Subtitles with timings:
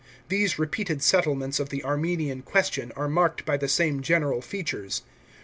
[0.29, 5.03] These repeated settlements of the Armenian question are marked by the same general features.